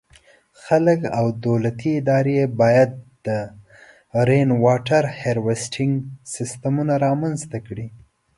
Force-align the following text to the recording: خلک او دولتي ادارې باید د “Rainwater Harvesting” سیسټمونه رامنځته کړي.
خلک 0.63 0.99
او 1.19 1.25
دولتي 1.47 1.89
ادارې 2.01 2.35
باید 2.61 2.91
د 3.25 3.27
“Rainwater 4.27 5.03
Harvesting” 5.19 5.93
سیسټمونه 6.35 6.93
رامنځته 7.05 7.57
کړي. 7.67 7.87